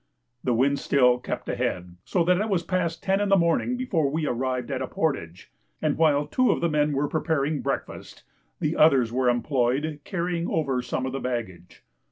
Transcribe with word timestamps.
The 0.43 0.55
wind 0.55 0.79
still 0.79 1.19
kept 1.19 1.47
ahead, 1.47 1.95
so 2.05 2.23
that 2.23 2.39
it 2.41 2.49
was 2.49 2.63
past 2.63 3.03
ten 3.03 3.21
in 3.21 3.29
the 3.29 3.37
morning 3.37 3.77
before 3.77 4.09
we 4.09 4.25
arrived 4.25 4.71
at 4.71 4.81
a 4.81 4.87
portage, 4.87 5.51
and 5.79 5.95
while 5.95 6.25
two 6.25 6.49
of 6.49 6.59
the 6.59 6.69
men 6.69 6.93
were 6.93 7.07
preparing 7.07 7.61
breakfast, 7.61 8.23
the 8.59 8.75
others 8.75 9.11
were 9.13 9.29
employed 9.29 9.99
carrying 10.03 10.49
over 10.49 10.81
some 10.81 11.05
of 11.05 11.11
the 11.11 11.19
baggage. 11.19 11.83